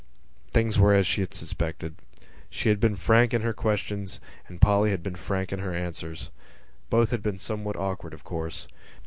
Things 0.49 0.79
were 0.79 0.95
as 0.95 1.05
she 1.05 1.21
had 1.21 1.31
suspected: 1.31 1.95
she 2.49 2.69
had 2.69 2.79
been 2.79 2.95
frank 2.95 3.35
in 3.35 3.43
her 3.43 3.53
questions 3.53 4.19
and 4.47 4.59
Polly 4.59 4.89
had 4.89 5.03
been 5.03 5.13
frank 5.13 5.53
in 5.53 5.59
her 5.59 5.75
answers. 5.75 6.31
Both 6.89 7.11
had 7.11 7.21
been 7.21 7.37
somewhat 7.37 7.75
awkward, 7.75 8.15
of 8.15 8.23
course. 8.23 8.67